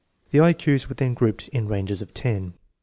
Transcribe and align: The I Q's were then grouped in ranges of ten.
The 0.31 0.39
I 0.41 0.53
Q's 0.53 0.89
were 0.89 0.95
then 0.95 1.13
grouped 1.13 1.47
in 1.49 1.67
ranges 1.67 2.01
of 2.01 2.11
ten. 2.11 2.55